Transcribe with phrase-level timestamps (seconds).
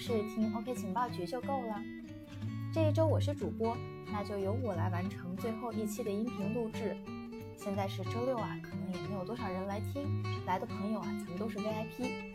[0.00, 1.78] 是听 OK 情报局就够了。
[2.72, 3.76] 这一周我是主播，
[4.10, 6.96] 那就由我来完成最后一期的音频录制。
[7.54, 12.32] 现在是周六啊，可能也没有多少人来听，来的朋友啊，咱们都是 VIP。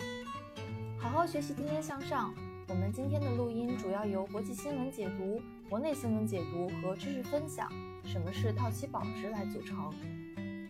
[1.00, 2.32] 好好学习，天天向上。
[2.68, 7.68] 我们今天的录音主要由国际新闻解读、国内新闻解读和知识分享，
[8.04, 9.92] 什么是套期保值来组成。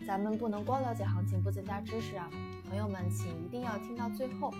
[0.06, 2.30] 咱们不能光了解行情不增加知识啊，
[2.68, 4.52] 朋友们请一定要听到最后，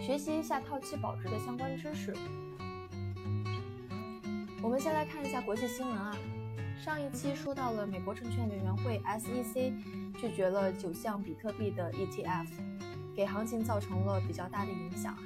[0.00, 2.14] 学习一下套期保值的相关知识。
[4.60, 6.16] 我们先来看一下国际新闻啊，
[6.76, 9.72] 上一期说到了美国证券委员会 SEC
[10.20, 12.48] 拒绝了九项比特币的 ETF，
[13.14, 15.16] 给行情造成了比较大的影响。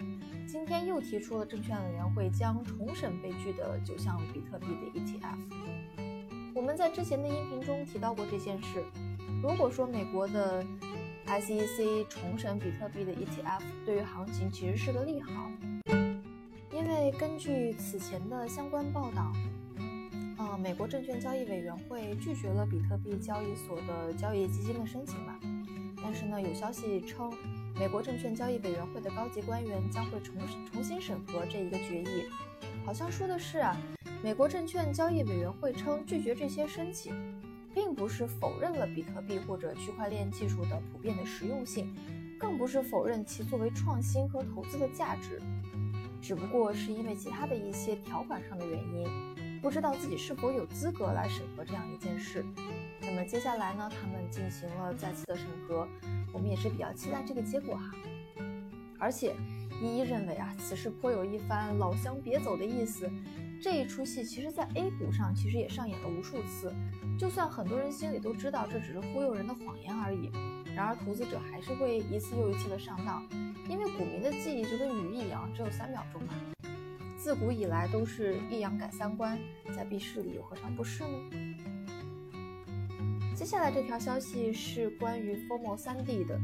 [0.47, 6.55] 今天又提出了证券委员会将重审被拒的九项比特币的 ETF。
[6.55, 8.85] 我们在之前的音频中提到过这件事。
[9.43, 10.65] 如果说美国的
[11.27, 15.51] SEC 重审比特币的 ETF 对于行情其实是个利好，
[16.73, 19.33] 因为根据此前的相关报道，
[20.39, 25.39] 呃，美国证券交易委员会拒绝了比特币交易所的交易基金的申请嘛。
[26.03, 27.33] 但是呢，有消息称。
[27.79, 30.35] 美国证券交易委员会的高级官员将会重
[30.73, 32.25] 重新审核这一个决议，
[32.87, 33.77] 好像说的是啊，
[34.23, 37.13] 美国证券交易委员会称拒绝这些申请，
[37.77, 41.95] 并不是否认了比特币或者区块链技术的普遍的实用性，
[42.39, 45.39] 更不是否认其作为创新和投资的价值，
[46.23, 52.43] 只不过是因为其他的一些条款上的原因，不知道自己是否有资格来审核这样一件事。
[53.03, 55.87] 那么接下来呢，他们进行了再次的审核。
[56.33, 57.95] 我们也是比较期待这个结果哈，
[58.99, 59.37] 而且
[59.83, 63.07] 依依认为啊，此事颇有一番老乡别走的意思。
[63.61, 66.73] 这一出戏其实，在 A 股上其实也上演了无数次，
[67.19, 70.31] 就算很多人心里都知道这只是忽悠人的谎言而已，
[70.75, 73.27] 然而投资者还是会一次又一次的上当，
[73.69, 76.35] 因为股民的记忆就跟鱼一样，只有三秒钟嘛。
[77.19, 79.39] 自古以来都是一阳改三观，
[79.75, 81.09] 在币市里又何尝不是呢？
[83.35, 86.39] 接下来这条消息是关于 Formo 3D 的。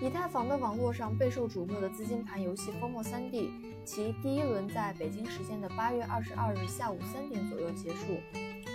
[0.00, 3.50] 以太坊的网络上备受瞩目的资金盘游戏 Formo 3D，
[3.84, 8.20] 其第一轮在北京时间的八月二十二日下午三点左右结束。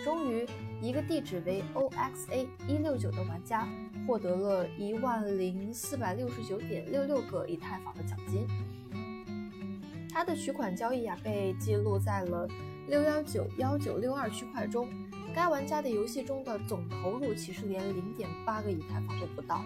[0.03, 0.45] 终于，
[0.81, 3.67] 一个地址为 oxa 一六九的玩家
[4.05, 8.47] 获得了一万零四百六十九点六六个以太坊的奖金。
[10.11, 12.47] 他的取款交易啊，被记录在了
[12.87, 14.87] 六幺九幺九六二区块中。
[15.33, 19.65] 该玩家的游戏中的总投入其实连零点八个以太坊都不到，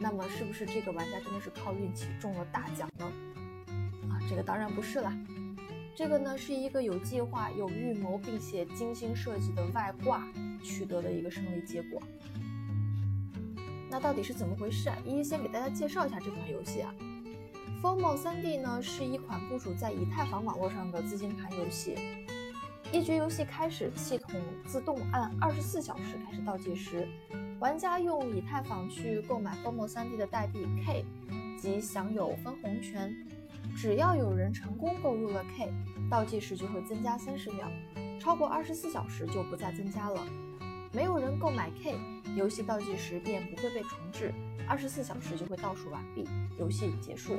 [0.00, 3.12] 那么是不是这个玩家真的是靠运气中了大奖呢？
[4.28, 5.16] 这个当然不是啦，
[5.94, 10.26] 这个呢是一个有计划、有预谋并且精心设计的外挂
[10.62, 12.02] 取得的一个胜利结果。
[13.90, 14.96] 那到底是怎么回事啊？
[15.04, 16.92] 一一先给大家介绍一下这款游戏啊。
[17.80, 21.94] Formo 3D 呢是一款部署在以太坊网络上的资金盘游戏。
[22.90, 27.06] 一局游戏开始，系统自动按二十四小时开始倒计时。
[27.60, 31.04] 玩家用以太坊去购买 Formo 3D 的代币 K，
[31.56, 33.14] 即享有分红权。
[33.76, 35.72] 只要有人成功购入了 K，
[36.10, 37.68] 倒计时就会增加三十秒，
[38.20, 40.24] 超过二十四小时就不再增加了。
[40.92, 41.96] 没有人购买 K，
[42.36, 44.32] 游戏倒计时便不会被重置，
[44.68, 46.24] 二十四小时就会倒数完毕，
[46.58, 47.38] 游戏结束。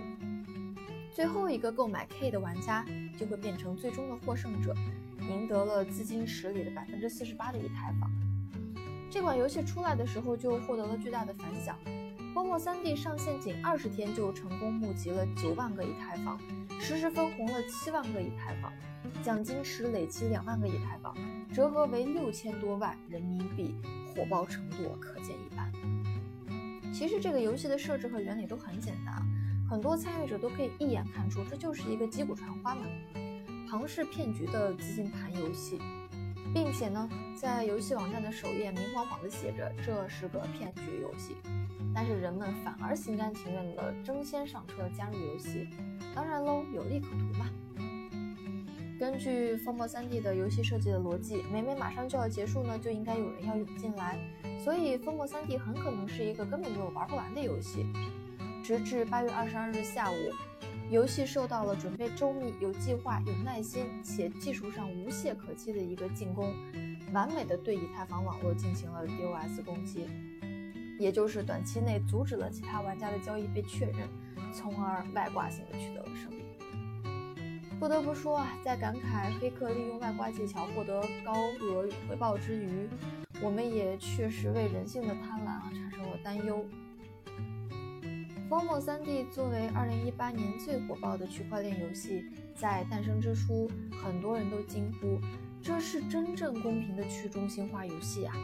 [1.13, 2.85] 最后一个购买 K 的玩家
[3.17, 4.75] 就会变成最终的获胜者。
[5.27, 8.11] 赢得了资金池里的百分之四十八的以太坊。
[9.09, 11.75] 这款游戏出来的时候就获得了巨大的反响。
[12.35, 16.37] 泡沫三 D 上线仅二十天就成功募集了九万个以太坊，
[16.81, 18.73] 实时分红了七万个以太坊，
[19.23, 21.15] 奖金池累积两万个以太坊，
[21.53, 23.73] 折合为六千多万人民币，
[24.13, 25.71] 火爆程度可见一斑。
[26.93, 29.25] 其实这个游戏的设置和原理都很简单，
[29.69, 32.81] 很多参与者都可以一眼看出这就是一个击鼓传花嘛。
[33.69, 35.79] 庞氏骗局的资金盘游戏，
[36.53, 41.37] 并且呢，在游戏网站的首页明晃晃地写着这是个骗局游戏，
[41.95, 45.69] 但是人们反而心甘情愿地争先上车加入游戏。
[46.13, 47.49] 当然喽，有利可图嘛。
[48.99, 54.19] 根据 Formo 3D 的游戏设计的逻辑，每每马上就要结束呢，就应该有人要涌进来，
[54.59, 57.85] 所以 Formo 3D 很可能是一个根本就玩不完的游戏。
[58.61, 60.15] 直至八月二十二日下午。
[60.91, 66.53] 游戏受到了准备周密、有计划、有耐心且技术上无懈可击的一个进攻，
[67.11, 70.05] 完美的对以太坊网络进行了 DOS 攻击，
[70.97, 74.07] 也就是短期内阻止了其他玩家的交易被确认，
[74.53, 76.35] 从而外挂性的取得了胜利。
[77.77, 82.87] 不得不说啊，在感慨黑客利用外挂技巧获得高额回报之余，
[83.41, 86.65] 我们也确实为人性的贪婪啊产生了担忧。
[88.49, 92.25] FOMO 3D 作为2018年最火爆的区块链游戏，
[92.55, 93.69] 在诞生之初，
[94.01, 95.19] 很多人都惊呼
[95.61, 98.35] 这是真正公平的去中心化游戏啊！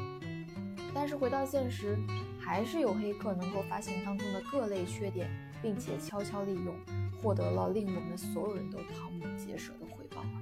[0.94, 1.98] 但是回到现实，
[2.40, 5.30] 还是有黑客能够发现当中的各类缺点，
[5.62, 6.76] 并且悄悄利用，
[7.22, 10.38] 获得了令我们所有人都瞠目结舌的回报啊！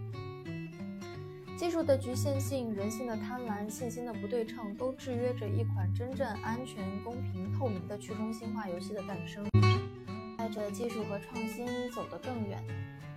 [1.57, 9.45] 技术的局限性、人性的贪婪、信心的不对称，都制约着一款真正安全、公平、透明的去中心化游戏的诞生。
[10.37, 12.63] 带着技术和创新走得更远，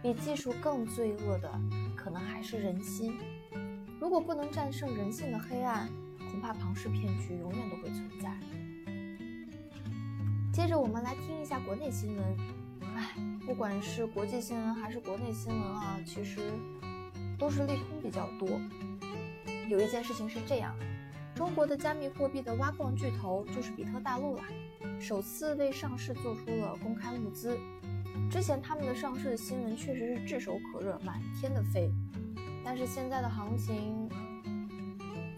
[0.02, 1.49] 比技术更罪恶的，
[1.96, 3.17] 可能还是人心。
[4.00, 5.88] 如果不能战胜人性的黑暗，
[6.32, 8.34] 恐怕庞氏骗局永远都会存在。
[10.50, 12.25] 接着，我们来听一下国内新闻。
[12.96, 13.14] 唉，
[13.46, 16.50] 不管是国际新闻还是国内新闻啊，其实
[17.38, 18.49] 都是利空比较多。
[19.69, 20.75] 有一件事情是这样，
[21.34, 24.43] 中国的加密货币的挖矿巨头就是比特大陆了。
[24.99, 27.58] 首次为上市做出了公开募资。
[28.31, 31.90] 之前他们的上市的新闻确实是炙手可热，满天的飞。
[32.64, 34.08] 但是现在的行情，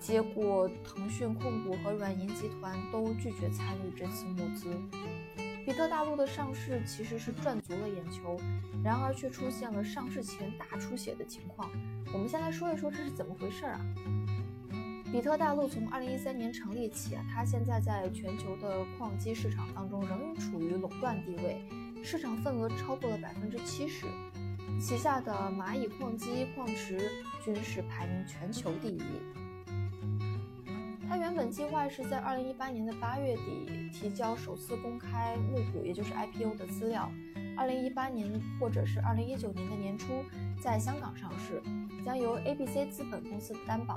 [0.05, 4.69] 结果腾讯控股和软银集团都拒绝参与这次募资。
[5.65, 8.39] 比特大陆的上市其实是赚足了眼球，
[8.85, 11.71] 然而却出现了上市前大出血的情况。
[12.13, 13.81] 我们先来说一说这是怎么回事啊？
[15.11, 21.65] 比特大陆从二零一三年成立起，它现在在全球的矿机市场当中仍处于垄断地位，
[22.05, 24.05] 市场份额超过了百分之七十，
[24.79, 27.11] 旗下的蚂蚁矿机、矿池
[27.43, 29.03] 均是排名全球第一。
[31.15, 37.09] 它原本计划是在二零一八年的八月底提交首次公开募股，也就是 IPO 的资料，
[37.57, 38.29] 二零一八年
[38.59, 40.25] 或者是二零一九年的年初
[40.61, 41.63] 在香港上市，
[42.05, 43.97] 将由 ABC 资本公司担保。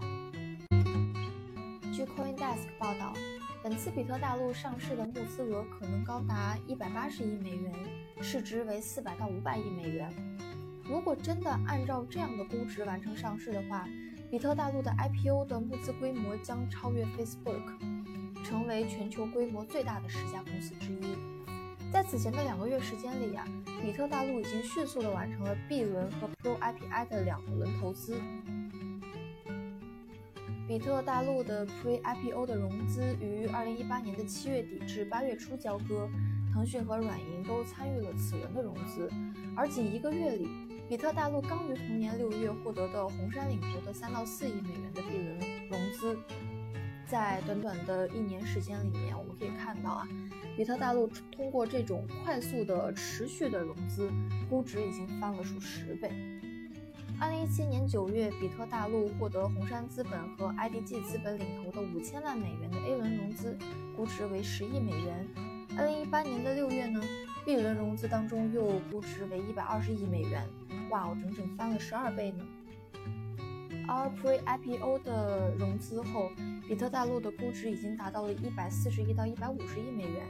[1.92, 3.12] 据 CoinDesk 报道，
[3.64, 7.74] 本次比特大陆上市的募资额可能高达一百八十亿美元，
[8.22, 10.08] 市值为四百到五百亿美元。
[10.88, 13.88] 如果真的按照这样的估值完成上市的话，
[14.30, 21.16] 比特大陆的 IPO 的募资规模将超越 Facebook，成为全球规模最大的十家公司之一。
[21.94, 23.46] 在此前的两个月时间里呀，
[23.82, 28.18] 比特大陆已经迅速的完成了 B 轮和 Pro IPI 的两轮投资。
[30.68, 36.10] 比特大陆的 Pre-IPO 的融资于二零一八年的七月底至八月初交割，
[36.52, 39.10] 腾讯和软银都参与了此轮的融资。
[39.56, 40.50] 而仅一个月里，
[40.90, 45.38] 比特大陆刚于同年六月获得的红杉领投的三到四亿美元的 B 轮
[45.70, 46.18] 融资，
[47.06, 50.08] 在短短的一年时间里面，我们可以看到啊，
[50.56, 54.10] 比特大陆通过这种快速的、持续的融资，
[54.50, 56.10] 估值已经翻了数十倍。
[57.20, 63.58] 二零一七年九月，比特大陆获得红杉资本和 IDG 资本领投的五千万美元的 A 轮融资，
[63.94, 65.28] 估值为十亿美元。
[65.78, 67.02] 二零一八年的六月呢
[67.44, 70.48] ，B 轮融资当中又估值为一百二十亿美元，
[70.90, 72.46] 哇，我整整翻了十二倍呢。
[73.88, 76.30] 而 Pre IPO 的融资后，
[76.68, 80.26] 比特大陆的估值已经达到了一百四十亿到一百五十亿美元。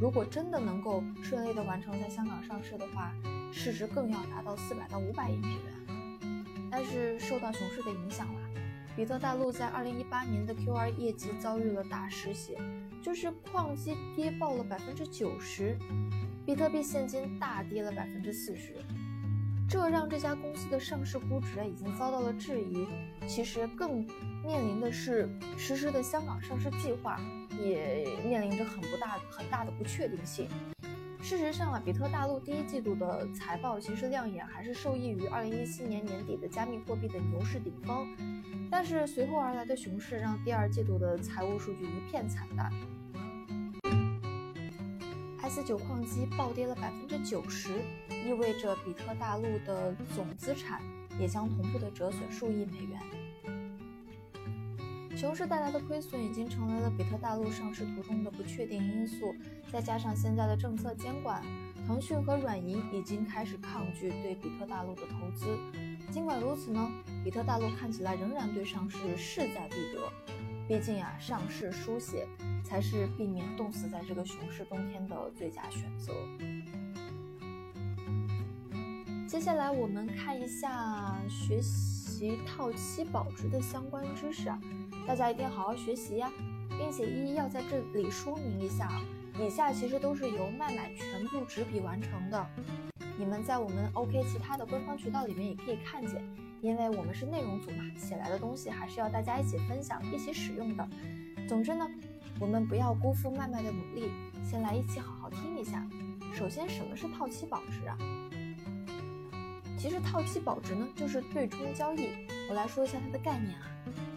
[0.00, 3.12] 如果真的能够顺利的完成在香港上市的话，
[3.52, 5.60] 市值更要达到四百到五百亿美元。
[6.70, 8.40] 但是受到熊市的影响了，
[8.94, 12.56] 比特大陆在二零一八年的 Q2 业绩遭遇了大失血，
[13.02, 15.76] 就是矿机跌爆了百分之九十，
[16.46, 18.76] 比特币现金大跌了百分之四十，
[19.70, 22.88] 这让这家公司的上市估值已经遭到了质疑。
[23.28, 24.04] 其实更
[24.44, 27.20] 面临的是实施的香港上市计划
[27.56, 30.48] 也面临着很不大很大的不确定性。
[31.22, 38.08] 事实上啊，比特大陆第一季度的财报其实亮眼，还是受益于2017年年底的加密货币的牛市顶峰。
[38.68, 42.72] 但是随后而来的熊市让第二季度的财务数据一片惨淡
[45.50, 47.82] ，S9 矿机暴跌了百分之九十，
[48.24, 50.80] 意味着比特大陆的总资产
[51.18, 53.00] 也将同步的折损数亿美元。
[55.16, 59.34] 熊市带来的亏损已经成为了比特大陆上市途中的不确定因素，
[59.70, 61.42] 再加上现在的政策监管，
[61.86, 65.58] 腾讯和软银已经开始抗拒对比特大陆的投资。
[66.10, 66.90] 尽管如此呢，
[67.22, 70.10] 比特大陆看起来仍然对上市势在必得。
[70.70, 72.28] 毕竟啊，上市输血
[72.62, 76.12] 才是避免冻死在这个熊市冬天的最佳选择。
[79.26, 84.60] 接下来我们看一下学习套期保值的相关知识啊。
[85.08, 86.30] 大家一定好好学习呀，
[86.78, 88.88] 并且一一要在这里说明一下，
[89.40, 92.46] 以下其实都是由麦麦全部执笔完成的，
[93.18, 96.24] 你们在我们 OK 其他的官方渠道里面也可以看见，
[96.62, 100.88] 因为我们是内容组嘛，写来的东西还是要大家一起分享、一起使用的。
[101.48, 101.88] 总之呢，
[102.38, 104.10] 我们不要辜负麦麦的努力，
[104.44, 105.86] 先来一起好好听一下。
[106.34, 107.96] 首先，什么是套期保值啊？
[109.78, 112.10] 其实套期保值呢，就是对冲交易。
[112.50, 113.66] 我来说一下它的概念啊，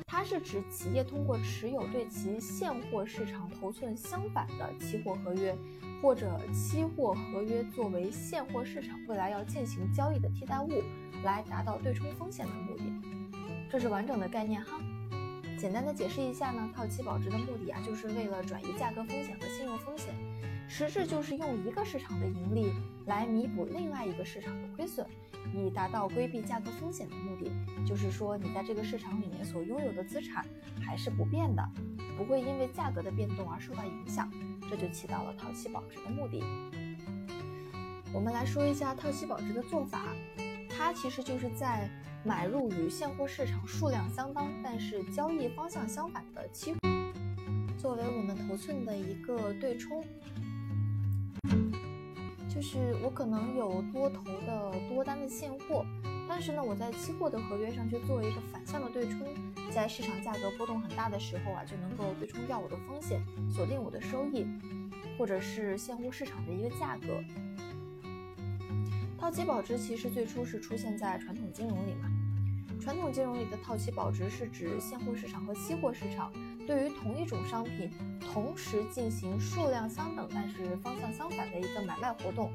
[0.06, 5.56] 它是指企业通过持有对其现货市场头寸相反的期货合约，
[6.02, 10.84] 或者期货合约作为现货市场未来要进行交易的替代物，
[11.24, 12.84] 来达到对冲风险的目的。
[13.70, 14.80] 这是完整的概念哈。
[15.58, 20.14] 简单的解释一下呢，套期保值的目的啊，就是为了转移价格风险和信用风险，
[20.68, 22.74] 实质就是用一个市场的盈利
[23.06, 25.08] 来弥补另外一个市场的亏损，
[25.56, 27.50] 以达到规避价格风险的目的。
[27.86, 30.46] 就是说，你在这个市场里面所拥有的资产
[30.86, 31.64] 还是不变的，
[32.18, 34.30] 不会因为价格的变动而受到影响，
[34.70, 36.44] 这就起到了套期保值的目的。
[38.14, 40.02] 我们来说一下套期保值的做法，
[40.84, 41.90] 它其实就是在。
[42.26, 46.80] 买入与现货市场数量相当，但是交易方向相反的期货，
[47.78, 50.02] 作为我们头寸的一个对冲。
[52.48, 55.86] 就是我可能有多头的多单的现货，
[56.30, 59.28] 但是呢，我在期货的合约上去做一个反向的对冲，
[59.70, 63.22] 在市场价格波动很大的时候啊，就能够对冲掉我的风险，
[63.54, 64.48] 锁定我的收益，
[65.18, 67.22] 或者是现货市场的一个价格。
[69.24, 72.12] 套期保值其实最初是出现在传统金融里嘛。
[72.78, 76.30] 传统金融里的套期保值是指现货市场和期货市场
[76.68, 77.90] 对于同一种商品
[78.20, 82.52] 同时进行数量相等但是方向相反的一个买卖活动。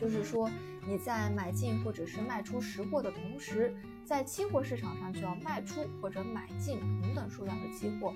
[0.00, 0.48] 就是说
[0.86, 3.74] 你在买进或者是卖出实货的同时，
[4.06, 8.14] 在期货市场上就要卖出或者买进同等数量的期货。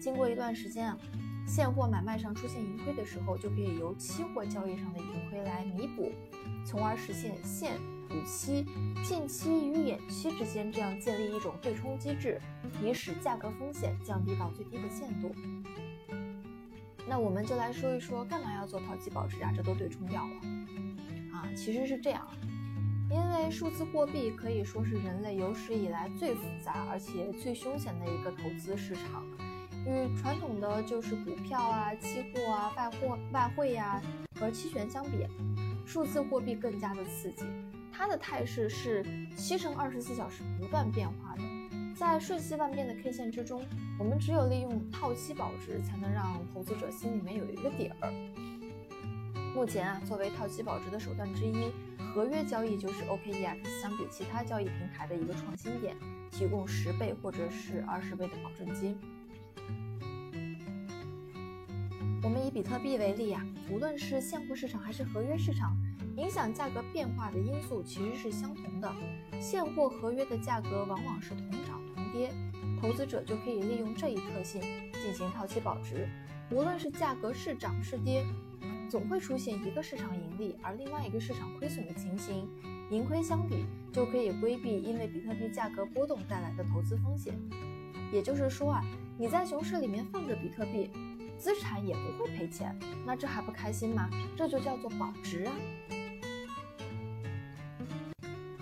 [0.00, 0.98] 经过一段时间啊。
[1.46, 6.12] 现货买卖上出现盈亏的时候，就可以由期货交易上的盈亏来弥补，
[6.62, 7.78] 从而实现现
[8.10, 8.66] 与期、
[9.02, 12.38] 近期与远期之间这样建立一种对冲机制，
[12.84, 15.34] 以使价格风险降低到最低的限度。
[17.08, 19.50] 那我们就来说一说，干嘛要做套期保值啊？
[19.56, 20.34] 这都对冲掉了
[21.32, 21.48] 啊？
[21.56, 22.28] 其实是这样，
[23.10, 29.24] 因为数字货币可以说是人类有史以来最复杂而且最凶险的一个投资市场。
[29.86, 34.02] 与传统的就是股票啊、期货啊、外货、外汇呀
[34.38, 35.26] 和期权相比，
[35.86, 37.44] 数字货币更加的刺激。
[37.90, 39.02] 它的态势是
[39.34, 41.42] 七乘二十四小时不断变化的，
[41.96, 43.64] 在瞬息万变的 K 线之中，
[43.98, 48.12] 我们只有利用套期保值，才能让投资者心里面有一个底儿。
[49.58, 51.72] 目前啊，作为套期保值的手段之一，
[52.14, 55.96] 合约交易就是 OKEX 相比其他交易平台的一个创新点，
[56.30, 58.96] 提供十倍或者是二十倍的保证金。
[62.22, 65.76] 我们以比特币为例呀，无论是现货市场还是合约市场，
[66.16, 68.88] 影响价格变化的因素其实是相同的。
[69.40, 72.32] 现货合约的价格往往是同涨同跌，
[72.80, 74.62] 投资者就可以利用这一特性
[75.02, 76.08] 进行套期保值。
[76.48, 78.24] 无论是价格是涨是跌，
[78.88, 82.48] 总会出现一个市场盈利而另外一个市场亏损的情形，
[82.90, 87.34] 盈亏相抵，就可以规避因为比特币价格波动带来的投资风险。
[88.12, 88.84] 也就是说啊，
[89.18, 90.90] 你在熊市里面放着比特币。
[91.38, 92.76] 资产也不会赔钱，
[93.06, 94.10] 那这还不开心吗？
[94.36, 95.52] 这就叫做保值啊！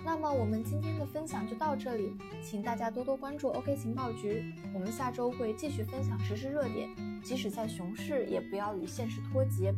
[0.05, 6.87] 那么我们今天的分享就到这里，请大家多多关注 OK 情报局，我们下周会继续分享实时热点，
[7.23, 9.73] 即使在熊市也不要与现实脱节。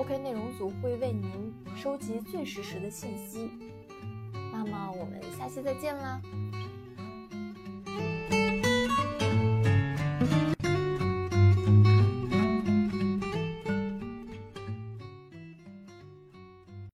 [0.00, 3.50] OK 内容组会为您收集最实时的信息。
[4.50, 6.18] 那么我们下期再见啦！